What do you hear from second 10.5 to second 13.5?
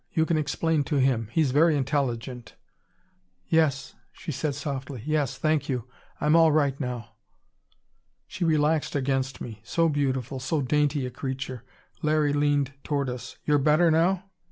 dainty a creature. Larry leaned toward us.